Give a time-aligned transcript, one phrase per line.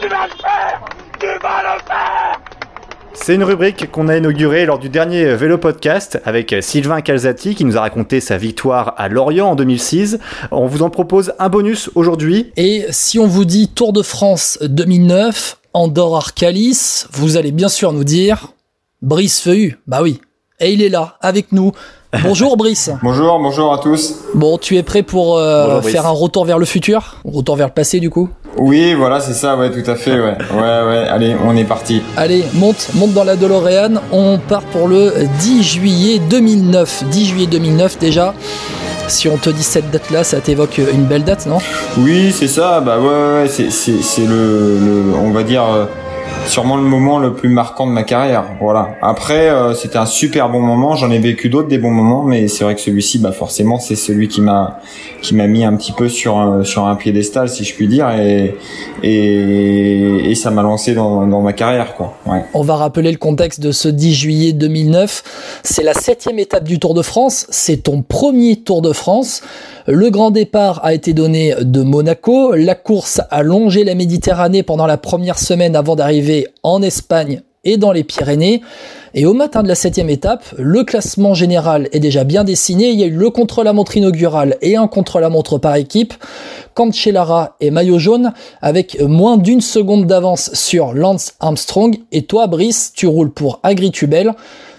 [0.00, 0.84] Tu vas le faire
[1.18, 2.40] Tu vas le faire
[3.18, 7.64] c'est une rubrique qu'on a inaugurée lors du dernier Vélo Podcast avec Sylvain Calzati qui
[7.64, 10.18] nous a raconté sa victoire à Lorient en 2006.
[10.52, 12.52] On vous en propose un bonus aujourd'hui.
[12.56, 17.92] Et si on vous dit Tour de France 2009, Andorre Arcalis, vous allez bien sûr
[17.92, 18.52] nous dire
[19.02, 19.78] Brice Feuillu.
[19.86, 20.20] Bah oui.
[20.58, 21.72] Et il est là, avec nous.
[22.22, 22.90] Bonjour Brice.
[23.02, 24.14] bonjour, bonjour à tous.
[24.32, 27.16] Bon, tu es prêt pour euh, faire un retour vers le futur?
[27.26, 28.30] Retour vers le passé du coup?
[28.56, 30.34] Oui, voilà, c'est ça, ouais, tout à fait, ouais.
[30.54, 32.00] Ouais, ouais, allez, on est parti.
[32.16, 34.00] Allez, monte, monte dans la DeLorean.
[34.12, 37.04] On part pour le 10 juillet 2009.
[37.10, 38.32] 10 juillet 2009 déjà.
[39.08, 41.58] Si on te dit cette date-là, ça t'évoque une belle date, non?
[41.98, 45.64] Oui, c'est ça, bah ouais, ouais, c'est le, le, on va dire...
[45.64, 45.84] Euh,
[46.46, 48.44] sûrement le moment le plus marquant de ma carrière.
[48.60, 48.96] Voilà.
[49.02, 50.94] Après, euh, c'était un super bon moment.
[50.94, 53.96] J'en ai vécu d'autres des bons moments, mais c'est vrai que celui-ci, bah forcément, c'est
[53.96, 54.80] celui qui m'a
[55.22, 58.08] qui m'a mis un petit peu sur un, sur un piédestal, si je puis dire,
[58.10, 58.56] et
[59.02, 62.14] et, et ça m'a lancé dans, dans ma carrière, quoi.
[62.26, 62.44] Ouais.
[62.54, 65.60] On va rappeler le contexte de ce 10 juillet 2009.
[65.62, 67.46] C'est la septième étape du Tour de France.
[67.50, 69.42] C'est ton premier Tour de France.
[69.88, 72.56] Le grand départ a été donné de Monaco.
[72.56, 77.76] La course a longé la Méditerranée pendant la première semaine avant d'arriver en Espagne et
[77.76, 78.62] dans les Pyrénées.
[79.14, 82.90] Et au matin de la septième étape, le classement général est déjà bien dessiné.
[82.90, 86.14] Il y a eu le contre-la-montre inaugural et un contre-la-montre par équipe.
[86.74, 88.32] Cancellara et maillot jaune
[88.62, 91.96] avec moins d'une seconde d'avance sur Lance Armstrong.
[92.10, 94.34] Et toi, Brice, tu roules pour Agritubel.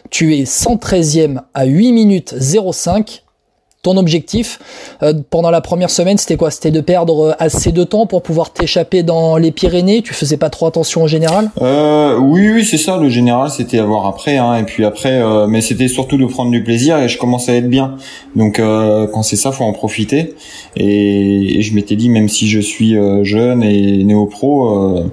[0.10, 3.24] Tu es 113e à 8 minutes 05
[3.88, 4.60] ton objectif
[5.02, 6.52] euh, pendant la première semaine, c'était quoi?
[6.52, 10.02] C'était de perdre assez de temps pour pouvoir t'échapper dans les Pyrénées?
[10.02, 11.50] Tu faisais pas trop attention au général?
[11.62, 12.98] Euh, Oui, oui, c'est ça.
[12.98, 14.36] Le général, c'était à voir après.
[14.38, 17.00] Hein, et puis après, euh, mais c'était surtout de prendre du plaisir.
[17.00, 17.96] Et je commençais à être bien.
[18.36, 20.36] Donc euh, quand c'est ça, faut en profiter.
[20.76, 25.06] Et, et je m'étais dit, même si je suis jeune et néo-pro,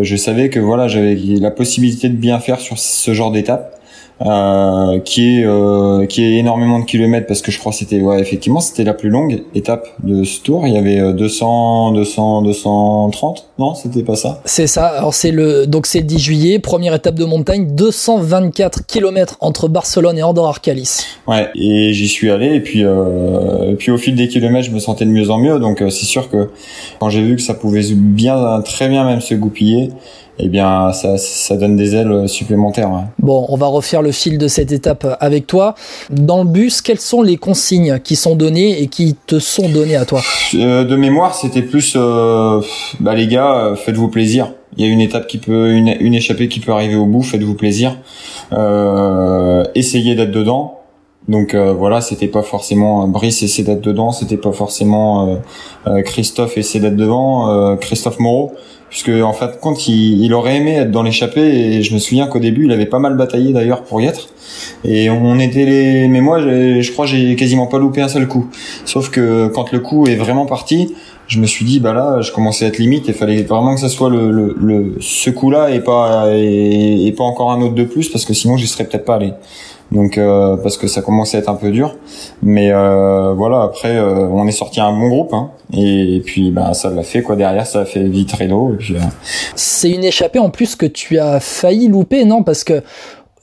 [0.00, 3.77] je savais que voilà, j'avais la possibilité de bien faire sur ce genre d'étape.
[4.26, 8.20] Euh, qui est euh, qui est énormément de kilomètres parce que je crois c'était ouais
[8.20, 10.66] effectivement c'était la plus longue étape de ce tour.
[10.66, 14.40] Il y avait 200 200 230 non c'était pas ça.
[14.44, 14.86] C'est ça.
[14.86, 16.58] Alors c'est le donc c'est le 10 juillet.
[16.58, 21.06] Première étape de montagne 224 kilomètres entre Barcelone et Andorre Arcalis.
[21.28, 22.56] Ouais et j'y suis allé.
[22.56, 25.38] Et puis euh, et puis au fil des kilomètres je me sentais de mieux en
[25.38, 25.60] mieux.
[25.60, 26.50] Donc euh, c'est sûr que
[26.98, 29.90] quand j'ai vu que ça pouvait bien très bien même se goupiller
[30.38, 32.90] eh bien, ça, ça donne des ailes supplémentaires.
[33.18, 35.74] Bon, on va refaire le fil de cette étape avec toi.
[36.10, 39.96] Dans le bus, quelles sont les consignes qui sont données et qui te sont données
[39.96, 40.20] à toi?
[40.54, 42.60] Euh, De mémoire, c'était plus, euh,
[43.00, 44.52] bah les gars, euh, faites-vous plaisir.
[44.76, 47.22] Il y a une étape qui peut, une, une échappée qui peut arriver au bout.
[47.22, 47.96] Faites-vous plaisir.
[48.52, 50.74] Euh, essayez d'être dedans.
[51.26, 55.38] Donc euh, voilà, c'était pas forcément Brice essaie d'être dedans, c'était pas forcément
[55.86, 58.52] euh, Christophe essaie d'être devant, Christophe Moreau
[58.90, 62.26] puisque en fait quand il, il aurait aimé être dans l'échappée et je me souviens
[62.26, 64.28] qu'au début il avait pas mal bataillé d'ailleurs pour y être.
[64.84, 68.48] Et on était les mais moi je crois j'ai quasiment pas loupé un seul coup.
[68.84, 70.94] Sauf que quand le coup est vraiment parti
[71.28, 73.80] je me suis dit bah là je commençais à être limite et fallait vraiment que
[73.80, 77.84] ça soit le, le, ce coup là et pas et, pas encore un autre de
[77.84, 79.32] plus parce que sinon j'y serais peut-être pas allé
[79.90, 81.96] donc euh, parce que ça commençait à être un peu dur
[82.42, 86.74] mais euh, voilà après euh, on est sorti un bon groupe hein, et, puis bah
[86.74, 88.98] ça l'a fait quoi derrière ça a fait vite Reno euh.
[89.54, 92.42] c'est une échappée en plus que tu as failli louper non?
[92.42, 92.82] Parce que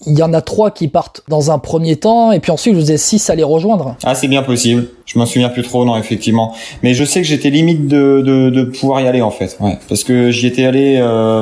[0.07, 2.91] il y en a trois qui partent dans un premier temps et puis ensuite vous
[2.91, 3.95] êtes six à les rejoindre.
[4.03, 4.87] Ah c'est bien possible.
[5.05, 6.53] Je m'en souviens plus trop non effectivement.
[6.83, 9.57] Mais je sais que j'étais limite de, de, de, pouvoir y aller en fait.
[9.61, 9.79] Ouais.
[9.87, 10.99] Parce que j'y étais allé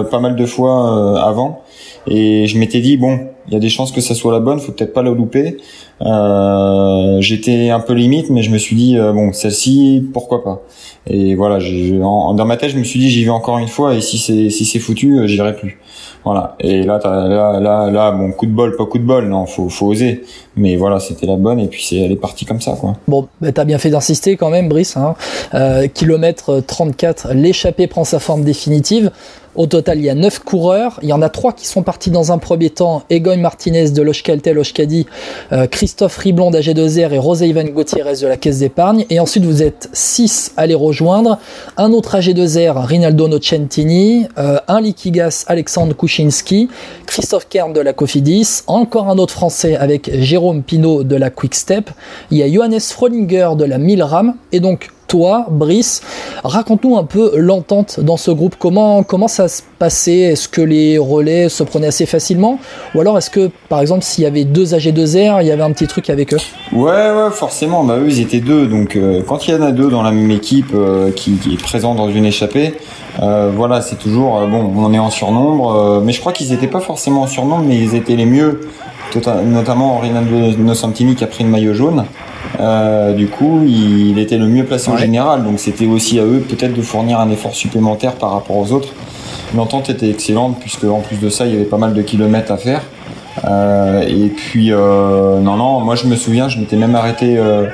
[0.10, 1.63] pas mal de fois avant
[2.08, 4.60] et je m'étais dit bon il y a des chances que ça soit la bonne,
[4.60, 5.58] faut peut-être pas la louper.
[6.02, 10.62] Euh, J'étais un peu limite, mais je me suis dit euh, bon, celle-ci, pourquoi pas.
[11.08, 14.02] Et voilà, dans ma tête, je me suis dit j'y vais encore une fois, et
[14.02, 15.80] si c'est si c'est foutu, euh, j'irai plus.
[16.24, 16.56] Voilà.
[16.62, 19.68] Et là, là, là, là, bon, coup de bol, pas coup de bol, non, faut,
[19.68, 20.24] faut oser.
[20.56, 22.94] Mais voilà, c'était la bonne, et puis c'est, elle est partie comme ça, quoi.
[23.10, 24.96] Bon, bah, t'as bien fait d'insister quand même, Brice.
[24.96, 25.16] Hein.
[25.54, 29.12] Euh, kilomètre 34, l'échappée prend sa forme définitive.
[29.56, 31.00] Au total, il y a 9 coureurs.
[31.04, 33.04] Il y en a 3 qui sont partis dans un premier temps.
[33.10, 35.06] Egoy Martinez de Lochkaltel Lochkadi,
[35.52, 39.06] euh, Christophe Riblon d'AG2R et Rosé Ivan Gutiérrez de la Caisse d'épargne.
[39.10, 41.38] Et ensuite, vous êtes 6 à les rejoindre.
[41.78, 44.28] Un autre AG2R, Rinaldo Nocentini.
[44.38, 46.70] Euh, un Liquigas, Alexandre Kuczynski.
[47.06, 48.64] Christophe Kern de la Cofidis.
[48.68, 51.92] Encore un autre Français avec Jérôme Pinault de la Quickstep.
[52.32, 54.34] Il y a Johannes Frolinger de la Milram.
[54.52, 56.02] Et donc, toi, Brice.
[56.44, 58.56] Raconte-nous un peu l'entente dans ce groupe.
[58.58, 60.22] Comment, ça se passait?
[60.22, 62.58] Est-ce que les relais se prenaient assez facilement?
[62.96, 65.72] Ou alors est-ce que, par exemple, s'il y avait deux AG2R, il y avait un
[65.72, 66.40] petit truc avec eux?
[66.72, 67.84] Ouais, ouais, forcément.
[67.84, 68.66] Bah, eux, ils étaient deux.
[68.66, 71.62] Donc, euh, quand il y en a deux dans la même équipe euh, qui, est
[71.62, 72.74] présente dans une échappée,
[73.22, 76.02] euh, voilà, c'est toujours, bon, on est en surnombre.
[76.04, 78.62] mais je crois qu'ils n'étaient pas forcément en surnombre, mais ils étaient les mieux.
[79.12, 82.04] Tota-, notamment Rinaldo Santini qui a pris le maillot jaune.
[82.60, 86.44] Euh, du coup, il était le mieux placé en général, donc c'était aussi à eux
[86.48, 88.94] peut-être de fournir un effort supplémentaire par rapport aux autres.
[89.56, 92.52] L'entente était excellente puisque en plus de ça, il y avait pas mal de kilomètres
[92.52, 92.82] à faire.
[93.46, 97.68] Euh, et puis euh, non non, moi je me souviens, je m'étais même arrêté, euh,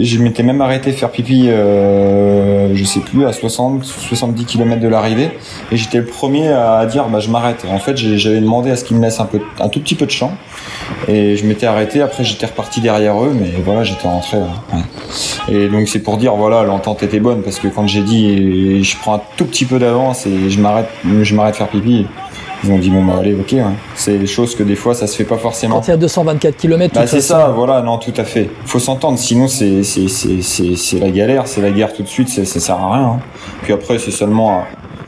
[0.00, 5.30] je m'étais même arrêté faire pipi, je sais plus à 60 70 km de l'arrivée,
[5.70, 7.64] et j'étais le premier à dire bah je m'arrête.
[7.70, 10.06] En fait, j'avais demandé à ce qu'ils me laissent un peu, un tout petit peu
[10.06, 10.32] de champ,
[11.08, 12.02] et je m'étais arrêté.
[12.02, 14.38] Après, j'étais reparti derrière eux, mais voilà, j'étais rentré.
[15.48, 18.96] Et donc c'est pour dire voilà, l'entente était bonne parce que quand j'ai dit je
[18.96, 20.88] prends un tout petit peu d'avance et je m'arrête,
[21.22, 22.06] je m'arrête faire pipi
[22.64, 23.72] ils ont dit bon bah allez ok hein.
[23.94, 25.96] c'est des choses que des fois ça se fait pas forcément quand il y a
[25.96, 30.08] 224 km bah, c'est ça voilà non tout à fait faut s'entendre sinon c'est c'est
[30.08, 33.18] c'est c'est la galère c'est la guerre tout de suite ça sert à rien hein.
[33.62, 34.64] puis après c'est seulement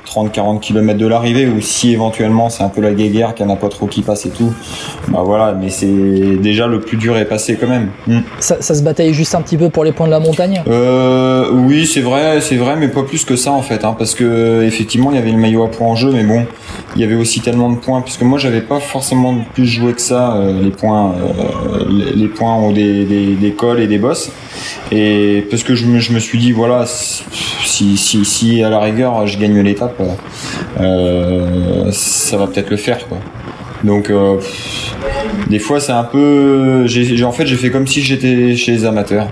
[0.06, 3.54] 30-40 km de l'arrivée ou si éventuellement c'est un peu la guéguerre qu'il n'y en
[3.54, 4.52] a pas trop qui passe et tout
[5.08, 7.90] bah voilà mais c'est déjà le plus dur est passé quand même.
[8.06, 8.20] Hmm.
[8.40, 10.62] ça, ça, se bataille juste un petit peu pour les points de la montagne?
[10.68, 14.14] Euh, oui c'est vrai c'est vrai mais pas plus que ça en fait hein, parce
[14.14, 16.46] que effectivement il y avait le maillot à points en jeu mais bon
[16.94, 20.00] il y avait aussi tellement de points puisque moi j'avais pas forcément plus joué que
[20.00, 24.30] ça euh, les points euh, les, points des, des, des cols et des bosses.
[24.90, 26.84] Et parce que je me, je me suis dit voilà
[27.76, 30.00] si, si, si à la rigueur je gagne l'étape
[30.80, 33.18] euh, ça va peut-être le faire quoi.
[33.84, 34.40] Donc euh,
[35.48, 36.86] des fois c'est un peu
[37.22, 39.28] en fait j'ai fait comme si j'étais chez les amateurs.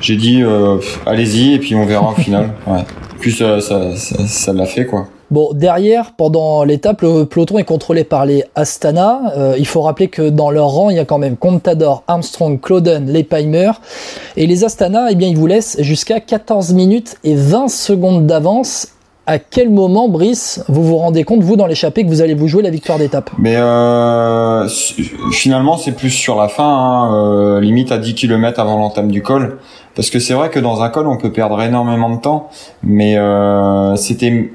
[0.00, 2.84] J'ai dit euh, allez-y et puis on verra au final ouais.
[3.18, 8.04] puis ça ça, ça l'a fait quoi Bon, derrière, pendant l'étape, le peloton est contrôlé
[8.04, 9.32] par les Astana.
[9.34, 12.60] Euh, il faut rappeler que dans leur rang, il y a quand même Contador, Armstrong,
[12.60, 13.70] Cloden, Leipheimer.
[14.36, 18.88] Et les Astana, eh bien, ils vous laissent jusqu'à 14 minutes et 20 secondes d'avance.
[19.26, 22.48] À quel moment, Brice, vous vous rendez compte, vous, dans l'échappée, que vous allez vous
[22.48, 23.30] jouer la victoire d'étape?
[23.38, 24.68] Mais euh,
[25.30, 29.22] finalement, c'est plus sur la fin, hein, euh, limite à 10 km avant l'entame du
[29.22, 29.60] col.
[29.94, 32.50] Parce que c'est vrai que dans un col, on peut perdre énormément de temps.
[32.82, 34.50] Mais euh, c'était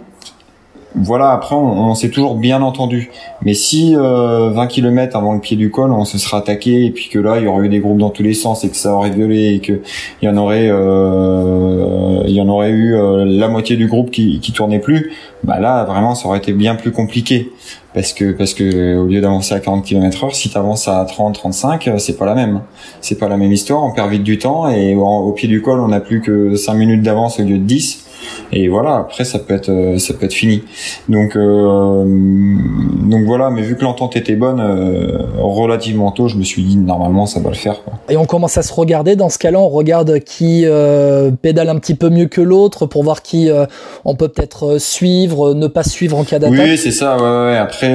[1.00, 3.12] voilà, après, on, s'est toujours bien entendu.
[3.44, 6.92] Mais si 20 euh, km avant le pied du col, on se serait attaqué et
[6.92, 8.76] puis que là, il y aurait eu des groupes dans tous les sens et que
[8.76, 9.82] ça aurait violé et que
[10.22, 14.40] il y en aurait, euh, y en aurait eu euh, la moitié du groupe qui,
[14.56, 15.12] tournait plus,
[15.44, 17.52] bah là, vraiment, ça aurait été bien plus compliqué.
[17.94, 21.36] Parce que parce que au lieu d'avancer à 40 km heure, si tu à 30,
[21.36, 22.62] 35, c'est pas la même.
[23.02, 23.84] C'est pas la même histoire.
[23.84, 26.76] On perd vite du temps et au, pied du col, on n'a plus que 5
[26.76, 28.07] minutes d'avance au lieu de 10
[28.52, 30.64] et voilà après ça peut être euh, ça peut être fini
[31.10, 36.44] donc euh, donc voilà mais vu que l'entente était bonne euh, relativement tôt je me
[36.44, 37.94] suis dit normalement ça va le faire quoi.
[38.10, 40.66] et on commence à se regarder dans ce cas-là on regarde qui
[41.42, 43.50] pédale un petit peu mieux que l'autre pour voir qui
[44.06, 47.58] on peut peut-être suivre ne pas suivre en cas d'attaque oui c'est ça ouais, ouais.
[47.58, 47.94] après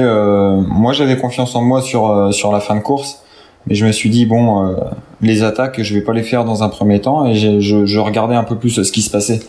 [0.67, 3.22] moi j'avais confiance en moi sur sur la fin de course
[3.67, 4.75] mais je me suis dit bon euh,
[5.21, 8.35] les attaques je vais pas les faire dans un premier temps et je, je, regardais
[8.35, 9.39] un peu plus ce qui se passait.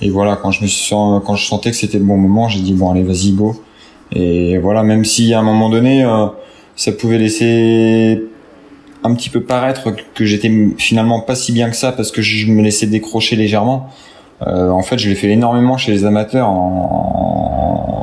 [0.00, 2.60] Et voilà quand je me sens quand je sentais que c'était le bon moment j'ai
[2.60, 3.54] dit bon allez vas-y go.
[4.12, 6.26] Et voilà même si à un moment donné euh,
[6.76, 8.22] ça pouvait laisser
[9.04, 12.50] un petit peu paraître que j'étais finalement pas si bien que ça parce que je
[12.50, 13.88] me laissais décrocher légèrement
[14.46, 17.37] euh, en fait je l'ai fait énormément chez les amateurs en,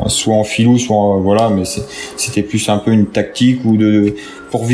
[0.07, 1.63] soit en filou soit voilà mais
[2.17, 4.15] c'était plus un peu une tactique ou de
[4.55, 4.65] pour,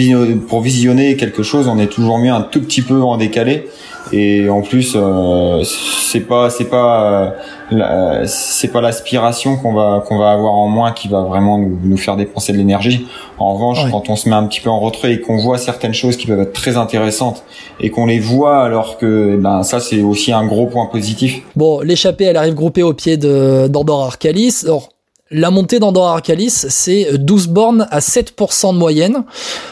[0.47, 3.67] pour visionner quelque chose, on est toujours mieux un tout petit peu en décalé.
[4.11, 7.35] Et en plus, euh, c'est pas c'est pas
[7.71, 11.79] euh, c'est pas l'aspiration qu'on va qu'on va avoir en moins qui va vraiment nous,
[11.83, 13.07] nous faire dépenser de l'énergie.
[13.38, 15.93] En revanche, quand on se met un petit peu en retrait et qu'on voit certaines
[15.93, 17.43] choses qui peuvent être très intéressantes
[17.79, 21.41] et qu'on les voit alors que ben ça c'est aussi un gros point positif.
[21.55, 24.63] Bon, l'échappée elle arrive groupée au pied de d'Andorra Arcalis.
[24.65, 24.89] Alors
[25.31, 29.23] la montée d'Andorra Arcalis, c'est 12 bornes à 7% de moyenne.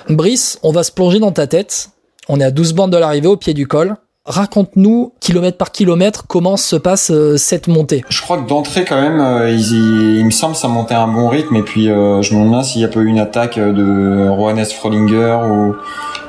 [0.10, 1.90] Brice, on va se plonger dans ta tête.
[2.30, 3.96] On est à 12 bornes de l'arrivée au pied du col.
[4.26, 9.02] Raconte-nous, kilomètre par kilomètre, comment se passe euh, cette montée Je crois que d'entrée, quand
[9.02, 11.56] même, euh, il, me semble que ça montait à un bon rythme.
[11.56, 14.66] Et puis, euh, je me demande s'il n'y a pas eu une attaque de Rohannes
[14.66, 15.76] Frolinger ou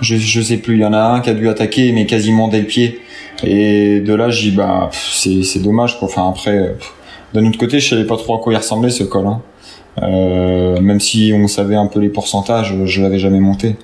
[0.00, 0.76] je, sais plus.
[0.76, 3.00] Il y en a un qui a dû attaquer, mais quasiment dès le pied.
[3.44, 5.98] Et de là, j'ai bah, c'est dommage.
[6.00, 6.76] Enfin, après,
[7.34, 9.26] d'un autre côté, je savais pas trop à quoi il ressemblait ce col.
[9.26, 9.40] Hein.
[10.02, 13.76] Euh, même si on savait un peu les pourcentages, je l'avais jamais monté.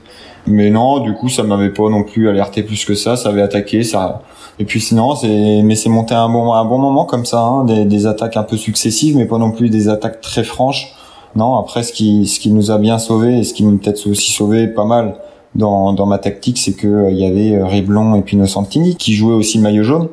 [0.46, 3.16] mais non, du coup, ça m'avait pas non plus alerté plus que ça.
[3.16, 4.22] Ça avait attaqué, ça.
[4.58, 7.40] Et puis sinon, c'est mais c'est monté à un bon un bon moment comme ça,
[7.42, 10.94] hein, des, des attaques un peu successives, mais pas non plus des attaques très franches.
[11.34, 14.08] Non, après ce qui ce qui nous a bien sauvé et ce qui m'a peut-être
[14.08, 15.16] aussi sauvé pas mal
[15.56, 18.96] dans, dans ma tactique, c'est que euh, il y avait euh, Riblon et puis Nocentini
[18.96, 20.08] qui jouaient aussi le maillot jaune,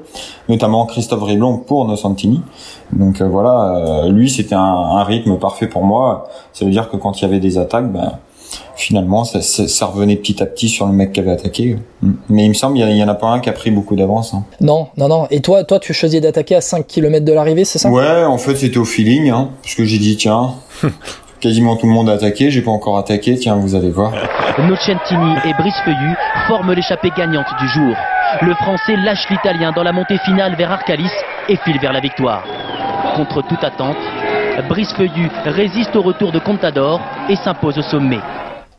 [0.47, 2.41] notamment Christophe Riblon pour Nocentini.
[2.93, 6.29] Donc euh, voilà, lui c'était un, un, rythme parfait pour moi.
[6.53, 8.13] Ça veut dire que quand il y avait des attaques, ben
[8.75, 11.77] finalement ça, ça, revenait petit à petit sur le mec qui avait attaqué.
[12.29, 14.33] Mais il me semble il y, en a pas un qui a pris beaucoup d'avance.
[14.33, 14.43] Hein.
[14.62, 15.27] Non, non, non.
[15.31, 17.89] Et toi, toi tu choisis d'attaquer à 5 km de l'arrivée, c'est ça?
[17.89, 20.53] Ouais, en fait c'était au feeling, hein, parce que j'ai dit tiens.
[21.43, 24.13] quasiment tout le monde a attaqué, j'ai pas encore attaqué, tiens, vous allez voir.
[24.59, 26.15] Nocentini et Brice Feuillu
[26.47, 27.93] forment l'échappée gagnante du jour.
[28.41, 31.12] Le Français lâche l'Italien dans la montée finale vers Arcalis
[31.50, 32.45] et file vers la victoire.
[33.17, 33.97] Contre toute attente,
[34.69, 38.19] Brice Feuillu résiste au retour de Contador et s'impose au sommet.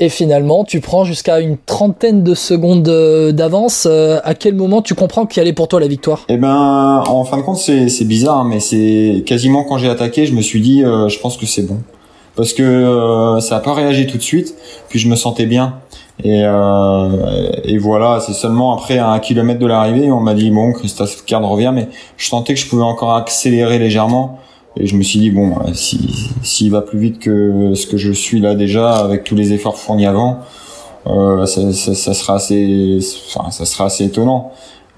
[0.00, 3.86] Et finalement, tu prends jusqu'à une trentaine de secondes euh, d'avance.
[3.88, 6.24] Euh, à quel moment tu comprends qu'il allait pour toi la victoire?
[6.28, 10.26] Eh ben, en fin de compte, c'est bizarre, hein, mais c'est quasiment quand j'ai attaqué,
[10.26, 11.78] je me suis dit, euh, je pense que c'est bon
[12.36, 14.54] parce que euh, ça a pas réagi tout de suite.
[14.88, 15.78] Puis je me sentais bien.
[16.22, 20.72] Et, euh, et voilà, c'est seulement après un kilomètre de l'arrivée, on m'a dit bon,
[20.72, 24.38] Christophe Card revient, mais je sentais que je pouvais encore accélérer légèrement.
[24.76, 27.96] Et je me suis dit bon, euh, si s'il va plus vite que ce que
[27.96, 30.40] je suis là déjà, avec tous les efforts fournis avant,
[31.06, 32.98] euh, ça, ça, ça, sera assez,
[33.28, 34.52] enfin, ça sera assez étonnant.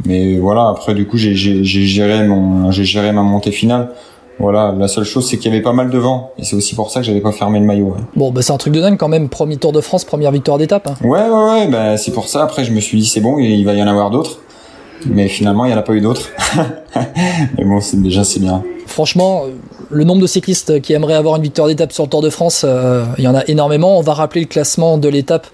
[0.05, 3.91] Mais voilà, après du coup, j'ai géré mon, j'ai géré ma montée finale.
[4.39, 6.75] Voilà, la seule chose c'est qu'il y avait pas mal de vent et c'est aussi
[6.75, 7.97] pour ça que j'avais pas fermé le maillot.
[8.17, 10.59] Bon, bah c'est un truc de dingue quand même, premier Tour de France, première victoire
[10.59, 10.87] d'étape.
[10.89, 10.97] Hein.
[11.03, 12.43] Ouais, ouais, ouais, bah c'est pour ça.
[12.43, 14.41] Après, je me suis dit c'est bon, il va y en avoir d'autres,
[15.07, 16.29] mais finalement il y en a pas eu d'autres.
[17.59, 18.63] mais bon, déjà bien.
[18.87, 19.45] Franchement,
[19.91, 22.65] le nombre de cyclistes qui aimeraient avoir une victoire d'étape sur le Tour de France,
[22.65, 23.99] euh, il y en a énormément.
[23.99, 25.47] On va rappeler le classement de l'étape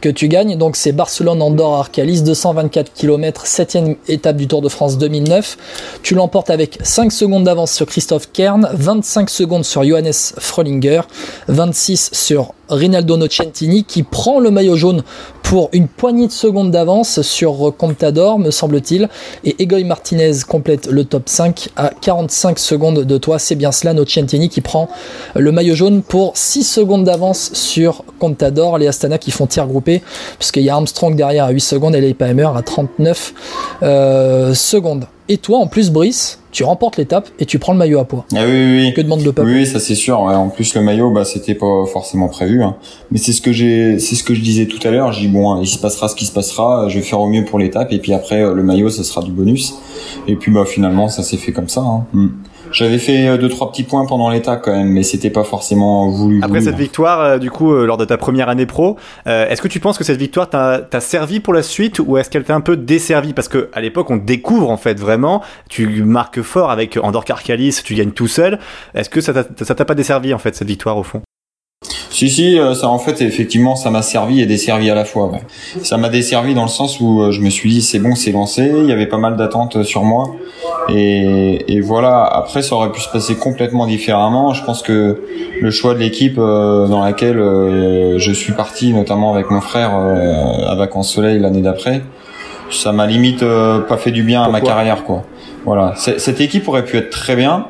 [0.00, 0.56] que tu gagnes.
[0.56, 5.56] Donc c'est Barcelone, Andorre, Arcalis, 224 km, 7 étape du Tour de France 2009.
[6.02, 11.02] Tu l'emportes avec 5 secondes d'avance sur Christophe Kern, 25 secondes sur Johannes Frölinger,
[11.48, 15.02] 26 sur Rinaldo Nocentini qui prend le maillot jaune
[15.42, 19.08] pour une poignée de secondes d'avance sur Contador, me semble-t-il.
[19.44, 23.38] Et Egoy Martinez complète le top 5 à 45 secondes de toi.
[23.38, 24.88] C'est bien cela, Nocentini qui prend
[25.34, 28.78] le maillot jaune pour 6 secondes d'avance sur Contador.
[28.78, 30.02] Les Astana qui font tir groupé,
[30.38, 33.34] puisqu'il y a Armstrong derrière à 8 secondes et les Palmer à 39
[33.82, 35.06] euh, secondes.
[35.28, 38.26] Et toi, en plus, Brice, tu remportes l'étape et tu prends le maillot à poids.
[38.34, 38.94] Ah oui, oui, oui.
[38.94, 40.20] Que demande le peuple Oui, ça c'est sûr.
[40.20, 42.62] En plus, le maillot, bah, c'était pas forcément prévu.
[42.62, 42.76] Hein.
[43.10, 45.12] Mais c'est ce que j'ai, c'est ce que je disais tout à l'heure.
[45.12, 46.88] J'ai dit bon, il se passera ce qui se passera.
[46.88, 49.32] Je vais faire au mieux pour l'étape et puis après, le maillot, ça sera du
[49.32, 49.74] bonus.
[50.28, 51.80] Et puis bah finalement, ça s'est fait comme ça.
[51.80, 52.04] Hein.
[52.12, 52.28] Mm.
[52.74, 56.10] J'avais fait euh, deux trois petits points pendant l'état quand même, mais c'était pas forcément
[56.10, 56.40] voulu.
[56.42, 59.68] Après cette victoire, euh, du coup, euh, lors de ta première année pro, est-ce que
[59.68, 62.60] tu penses que cette victoire t'a servi pour la suite ou est-ce qu'elle t'a un
[62.60, 63.32] peu desservi?
[63.32, 65.42] Parce que à l'époque, on découvre en fait vraiment.
[65.68, 68.58] Tu marques fort avec Andorre Carcalis, tu gagnes tout seul.
[68.94, 71.22] Est-ce que ça t'a pas desservi en fait cette victoire au fond?
[72.14, 75.26] Si si, euh, ça en fait effectivement ça m'a servi et desservi à la fois.
[75.26, 75.40] Ouais.
[75.82, 78.30] Ça m'a desservi dans le sens où euh, je me suis dit c'est bon, c'est
[78.30, 78.72] lancé.
[78.72, 80.36] Il y avait pas mal d'attentes sur moi
[80.88, 82.22] et, et, voilà.
[82.22, 84.54] Après ça aurait pu se passer complètement différemment.
[84.54, 85.24] Je pense que
[85.60, 90.74] le choix de l'équipe euh, dans laquelle je suis parti, notamment avec mon frère à
[90.76, 92.02] vacances soleil l'année d'après,
[92.70, 93.44] ça m'a limite
[93.88, 95.24] pas fait du bien à ma carrière quoi.
[95.64, 97.66] Voilà, cette équipe aurait pu être très bien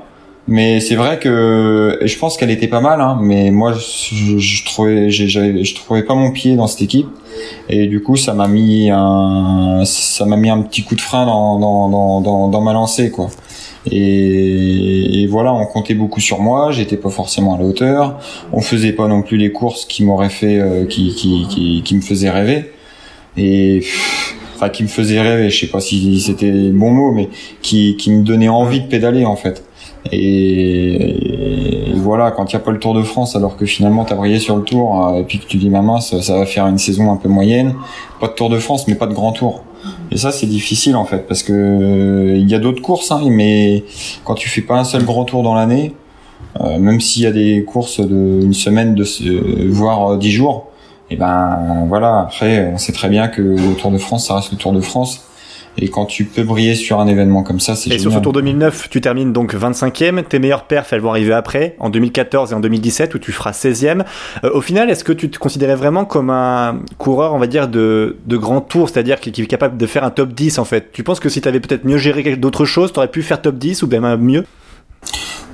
[0.47, 4.65] mais c'est vrai que je pense qu'elle était pas mal, hein, mais moi je, je
[4.65, 7.09] trouvais, je trouvais pas mon pied dans cette équipe,
[7.71, 11.25] et du coup ça m'a mis un, ça m'a mis un petit coup de frein
[11.25, 13.31] dans dans, dans, dans, ma lancée quoi.
[13.91, 18.19] Et, voilà, on comptait beaucoup sur moi, j'étais pas forcément à la hauteur,
[18.53, 21.95] on faisait pas non plus les courses qui m'auraient fait, euh, qui, qui, qui, qui
[21.95, 22.73] me faisaient rêver,
[23.37, 23.83] et
[24.55, 27.29] enfin qui me faisaient rêver, je sais pas si c'était bon mot, mais
[27.63, 29.65] qui, qui me donnait envie de pédaler en fait.
[30.13, 34.13] Et, voilà, quand il n'y a pas le Tour de France, alors que finalement tu
[34.13, 36.67] as brillé sur le Tour, euh, et puis que tu dis maman, ça, va faire
[36.67, 37.75] une saison un peu moyenne,
[38.21, 39.63] pas de Tour de France, mais pas de Grand Tour.
[40.11, 43.23] Et ça c'est difficile en fait, parce que euh, il y a d'autres courses, hein,
[43.31, 43.85] mais
[44.25, 45.95] quand tu fais pas un seul Grand Tour dans l'année,
[46.61, 50.69] euh, même s'il y a des courses de une semaine, de voire dix jours,
[51.11, 52.21] et ben voilà.
[52.21, 54.81] Après, on sait très bien que le Tour de France, ça reste le Tour de
[54.81, 55.25] France
[55.77, 58.33] et quand tu peux briller sur un événement comme ça, c'est Et sur ce Tour
[58.33, 60.23] 2009, tu termines donc 25e.
[60.25, 63.51] Tes meilleures perfs, elles vont arriver après, en 2014 et en 2017, où tu feras
[63.51, 64.05] 16e.
[64.45, 67.69] Euh, au final, est-ce que tu te considérais vraiment comme un coureur, on va dire,
[67.69, 70.93] de, de grand tour, c'est-à-dire qui, est capable de faire un top 10 en fait?
[70.93, 73.43] Tu penses que si tu avais peut-être mieux géré d'autres choses, tu aurais pu faire
[73.43, 74.45] top 10 ou bien mieux?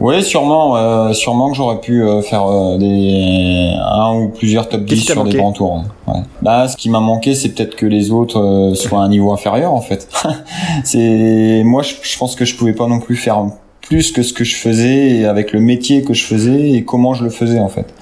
[0.01, 4.81] Ouais, sûrement, euh, sûrement que j'aurais pu euh, faire euh, des un ou plusieurs top
[4.83, 5.77] 10 Qu'est-ce qui t'a sur des grands tours.
[6.07, 6.13] hein.
[6.13, 6.21] Ouais.
[6.41, 9.31] Bah, ce qui m'a manqué, c'est peut-être que les autres euh, soient à un niveau
[9.33, 10.09] inférieur, en fait.
[10.85, 13.45] c'est moi, je, je pense que je pouvais pas non plus faire
[13.83, 17.13] plus que ce que je faisais et avec le métier que je faisais et comment
[17.13, 17.93] je le faisais, en fait.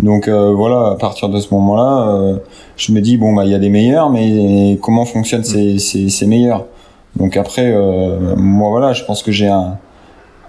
[0.00, 2.36] Donc euh, voilà, à partir de ce moment-là, euh,
[2.76, 6.08] je me dis bon bah il y a des meilleurs, mais comment fonctionnent ces, ces,
[6.08, 6.64] ces meilleurs?
[7.16, 9.76] Donc après, euh, moi voilà, je pense que j'ai un,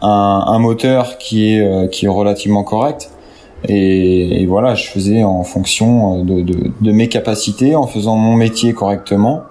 [0.03, 3.09] un, un moteur qui est euh, qui est relativement correct.
[3.67, 8.35] Et, et voilà, je faisais en fonction de, de, de mes capacités, en faisant mon
[8.35, 9.43] métier correctement.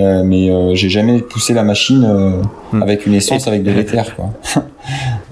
[0.00, 2.82] Euh, mais euh, j'ai jamais poussé la machine euh, Hmm.
[2.82, 4.30] avec une essence avec de l'éther quoi.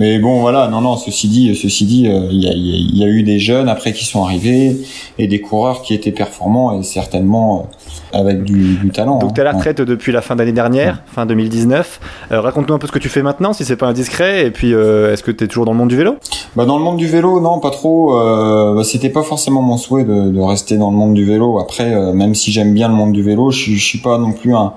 [0.00, 3.04] mais bon voilà, non non, ceci dit, ceci dit, euh, il y, a, il y
[3.04, 4.76] a eu des jeunes après qui sont arrivés
[5.18, 7.68] et des coureurs qui étaient performants et certainement
[8.14, 9.18] euh, avec du, du talent.
[9.18, 9.32] Donc hein.
[9.34, 9.56] t'es à la Ouais.
[9.58, 12.00] retraite depuis la fin d'année dernière, fin 2019.
[12.32, 14.72] Euh, Raconte-nous un peu ce que tu fais maintenant, si c'est pas indiscret, et puis
[14.74, 16.16] euh, est-ce que t'es toujours dans le monde du vélo?
[16.56, 18.16] Bah dans le monde du vélo, non, pas trop.
[18.18, 21.58] Euh, bah, c'était pas forcément mon souhait de, de rester dans le monde du vélo.
[21.60, 24.32] Après, même si j'aime bien le monde du vélo, je, suis- je suis pas non
[24.32, 24.72] plus un,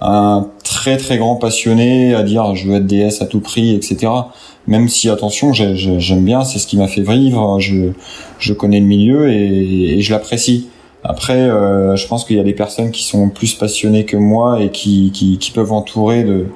[0.00, 4.10] un très très grand passionné à dire je veux être DS à tout prix, etc.
[4.66, 7.58] Même si attention, j'ai- j'ai- j'aime bien, c'est ce qui m'a fait vivre.
[7.60, 7.90] Je,
[8.38, 10.68] je connais le milieu et, et je l'apprécie.
[11.02, 14.60] Après, euh, je pense qu'il y a des personnes qui sont plus passionnées que moi
[14.60, 16.46] et qui, qui, qui peuvent entourer de,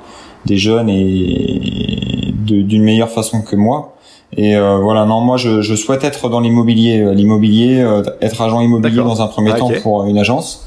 [0.45, 3.97] des jeunes et d'une meilleure façon que moi.
[4.37, 8.41] Et euh, voilà, non, moi je, je souhaite être dans l'immobilier, euh, l'immobilier, euh, être
[8.43, 10.67] agent immobilier dans un premier Ah, temps pour une agence,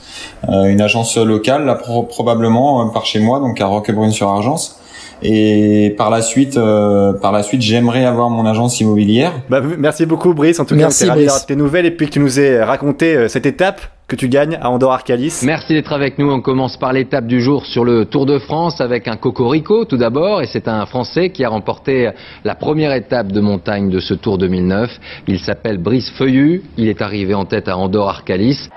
[0.49, 4.79] euh, une agence locale, là pro- probablement euh, par chez moi, donc à Roquebrune-sur-Argence.
[5.23, 9.33] Et par la suite, euh, par la suite, j'aimerais avoir mon agence immobilière.
[9.49, 12.11] Bah, merci beaucoup Brice, en tout Merci, cas on d'avoir tes nouvelles et puis que
[12.13, 15.41] tu nous aies raconté euh, cette étape que tu gagnes à Andorre Arcalis.
[15.43, 16.31] Merci d'être avec nous.
[16.31, 19.97] On commence par l'étape du jour sur le Tour de France avec un Cocorico tout
[19.97, 20.41] d'abord.
[20.41, 22.11] Et c'est un Français qui a remporté
[22.45, 24.97] la première étape de montagne de ce Tour 2009.
[25.27, 26.63] Il s'appelle Brice Feuillu.
[26.77, 28.69] Il est arrivé en tête à Andorre Arcalis.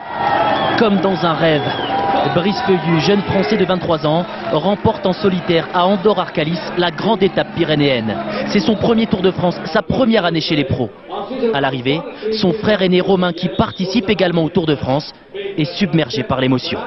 [0.81, 1.63] Comme dans un rêve,
[2.35, 7.23] Brice Feuillu, jeune Français de 23 ans, remporte en solitaire à Andorre Arcalis la grande
[7.23, 8.17] étape pyrénéenne.
[8.49, 10.91] C'est son premier Tour de France, sa première année chez les pros.
[11.55, 12.01] À l'arrivée,
[12.33, 15.13] son frère aîné Romain, qui participe également au Tour de France,
[15.57, 16.79] est submergé par l'émotion.